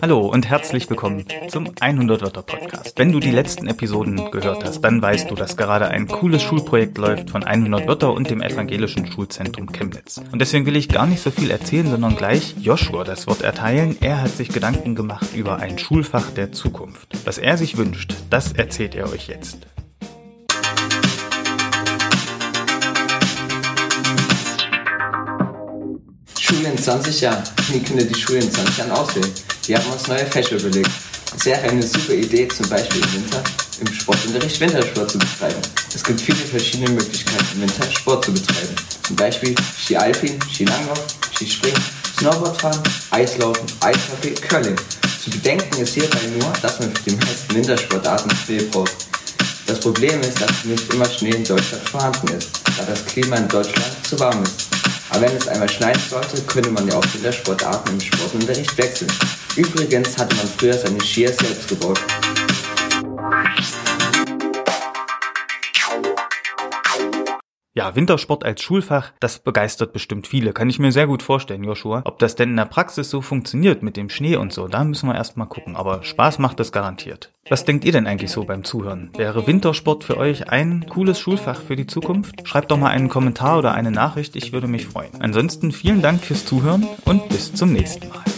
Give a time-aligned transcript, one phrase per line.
[0.00, 2.98] Hallo und herzlich willkommen zum 100 Wörter Podcast.
[2.98, 6.96] Wenn du die letzten Episoden gehört hast, dann weißt du, dass gerade ein cooles Schulprojekt
[6.96, 10.22] läuft von 100 Wörter und dem Evangelischen Schulzentrum Chemnitz.
[10.32, 13.98] Und deswegen will ich gar nicht so viel erzählen, sondern gleich Joshua das Wort erteilen.
[14.00, 17.08] Er hat sich Gedanken gemacht über ein Schulfach der Zukunft.
[17.26, 19.66] Was er sich wünscht, das erzählt er euch jetzt.
[26.62, 27.42] Schule in 20 Jahren.
[27.68, 29.26] Wie können die Schule in 20 Jahren aussehen?
[29.66, 30.90] Wir haben uns neue Fächer überlegt.
[31.36, 33.42] Es wäre eine super Idee, zum Beispiel im Winter
[33.80, 35.60] im Sportunterricht Wintersport zu betreiben.
[35.92, 38.76] Es gibt viele verschiedene Möglichkeiten, im Winter Sport zu betreiben.
[39.02, 41.02] Zum Beispiel Ski Alpin, Skilanglauf,
[41.34, 41.82] Skispringen,
[42.20, 44.76] Snowboardfahren, Eislaufen, Eishockey, Curling.
[45.24, 48.92] Zu bedenken ist hierbei nur, dass man für die meisten Wintersportarten Schnee braucht.
[49.66, 53.48] Das Problem ist, dass nicht immer Schnee in Deutschland vorhanden ist, da das Klima in
[53.48, 54.71] Deutschland zu warm ist.
[55.12, 59.12] Aber wenn es einmal schneien sollte, könnte man ja auch Wintersportarten im Sportunterricht wechseln.
[59.56, 62.00] Übrigens hatte man früher seine Skier selbst gebaut.
[67.74, 70.52] Ja, Wintersport als Schulfach, das begeistert bestimmt viele.
[70.52, 72.02] Kann ich mir sehr gut vorstellen, Joshua.
[72.04, 75.08] Ob das denn in der Praxis so funktioniert mit dem Schnee und so, da müssen
[75.08, 75.74] wir erstmal gucken.
[75.74, 77.32] Aber Spaß macht es garantiert.
[77.48, 79.10] Was denkt ihr denn eigentlich so beim Zuhören?
[79.16, 82.46] Wäre Wintersport für euch ein cooles Schulfach für die Zukunft?
[82.46, 85.12] Schreibt doch mal einen Kommentar oder eine Nachricht, ich würde mich freuen.
[85.20, 88.31] Ansonsten vielen Dank fürs Zuhören und bis zum nächsten Mal.